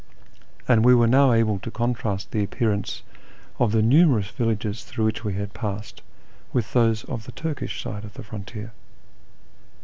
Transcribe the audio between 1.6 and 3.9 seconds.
contrast the appearance of the